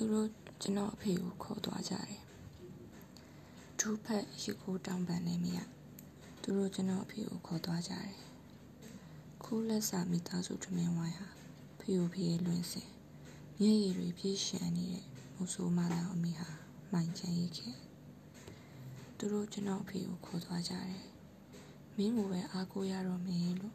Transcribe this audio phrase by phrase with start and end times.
[0.00, 0.28] သူတို့
[0.62, 2.22] ကျွန်တော်အဖေကိုခေါ်သွားကြတယ်
[3.80, 5.58] ဒူးဖက်ရီကိုတောင်ပန်လည်းမရ
[6.42, 8.16] သူတို့ကျွန်တော်အဖေကိုခေါ်သွားကြတယ်
[9.44, 11.28] ခိုးလက်စာမိသားစုထမင်းဝိုင်းဟာ
[11.80, 12.88] ဖေကိုဖေလွင်စင်
[13.60, 15.04] မျက်ရည်တွေပြေးရှံနေတဲ့
[15.36, 16.50] မူဆိုးမလာအမေဟာ
[16.92, 17.76] မှိုင်ချန်ရိခဲ့
[19.16, 21.04] သူတို့ကျွန်တော်အဖေကိုခေါ်သွားကြတယ်
[21.96, 23.74] မင်းကိုပဲအားကိုးရတော့မင်းလို့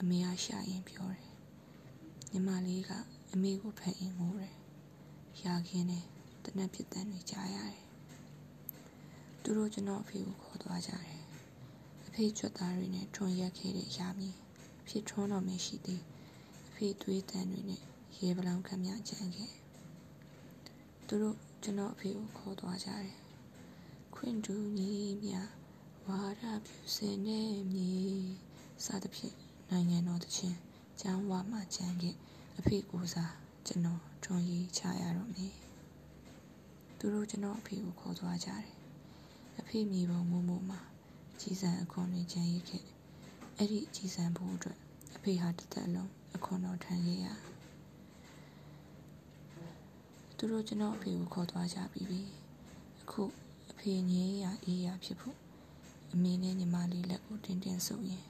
[0.00, 1.30] အမေကရှာရင်ပြောတယ်
[2.30, 2.90] ညီမလေးက
[3.32, 4.56] အမေကိုဖက်ရင်ငိုတယ်
[5.44, 6.04] ရာခင်းနဲ့
[6.44, 7.82] တနက်ဖြစ်တန်းတွေကြားရတယ်
[9.42, 11.22] သူတို့ကျွန်တော်အဖေကိုခေါ်သွားကြတယ်
[12.06, 14.28] အဖေချွတ်သားတွေနဲ့ထွန်ရက်ခဲ့တဲ့ရာမီ
[14.80, 16.02] အဖြစ်ထွန်းတော်မရှိသေး
[16.68, 17.82] အဖေသွေးတန်းတွေနဲ့
[18.18, 19.52] ရေပလောင်ခံမြကြမ်းခဲ့
[21.06, 23.18] သူတို့ကျွန်တော်အဖေကိုခေါ်သွားကြတယ်
[24.14, 24.90] ခွင့်တူညီ
[25.22, 25.34] မြ
[26.06, 27.40] ဝါရပြုစင်နေ
[27.72, 28.26] မည်
[28.84, 29.36] စသဖြင့်
[29.70, 30.56] နိုင်ငံတော်တခြင်း
[31.00, 32.16] ကျမ်းဝါမှကျမ်းခဲ့
[32.58, 35.54] အဖေကိုစား ကျွန်တော်ထွန်ရေးချရတော့မယ်
[36.98, 38.66] သူတို့ကျွန်တော်အဖေကိုခေါ်သွားကြတယ်
[39.60, 40.80] အဖေမြေပုံမို့မို့မှာ
[41.40, 42.84] ကြီးစံအခွန်တွေကျန်ရစ်ခဲ့
[43.56, 44.78] အဲ့ဒီကြီးစံဖို့အတွက်
[45.16, 47.26] အဖေဟာတစ်သက်လုံးအခွန်တော်ထမ်းခဲ့ရ
[50.36, 52.20] သူတို့ကျွန်တော်အဖေကိုခေါ်သွားကြပြီးပြီ
[53.02, 53.22] အခု
[53.70, 55.36] အဖေငြင်းရအေးရဖြစ်ဖို့
[56.12, 58.24] အမေနဲ့ညီမလေးလက်ကိုတင်းတင်းဆုပ်ရင်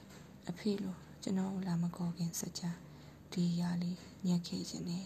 [0.49, 2.63] အဖေလိုကျွန်တော်လာမခေါ်ခင်စကြ
[3.31, 3.97] ဒီရာလေး
[4.27, 5.05] ညက်ခဲ့ခြင်းနဲ့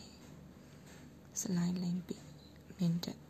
[1.37, 2.17] slightly bit
[2.79, 3.26] minted.